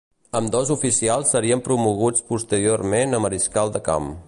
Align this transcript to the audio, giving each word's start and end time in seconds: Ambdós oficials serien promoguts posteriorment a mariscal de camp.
Ambdós 0.37 0.71
oficials 0.75 1.33
serien 1.35 1.61
promoguts 1.67 2.25
posteriorment 2.33 3.15
a 3.19 3.23
mariscal 3.27 3.75
de 3.77 3.87
camp. 3.91 4.13